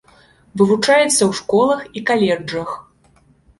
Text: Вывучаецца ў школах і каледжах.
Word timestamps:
Вывучаецца 0.61 1.17
ў 1.25 1.29
школах 1.41 1.79
і 1.97 2.05
каледжах. 2.11 2.69